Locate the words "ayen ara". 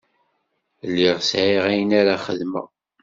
1.69-2.15